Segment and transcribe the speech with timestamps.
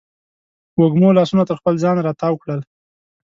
[0.79, 2.61] وږمو لاسونه تر خپل ځان راتاو کړل